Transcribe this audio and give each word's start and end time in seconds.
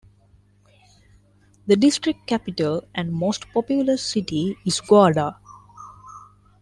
The 1.67 1.75
district 1.75 2.25
capital 2.25 2.85
and 2.95 3.13
most 3.13 3.45
populous 3.53 4.03
city 4.03 4.57
is 4.65 4.81
Guarda. 4.81 5.37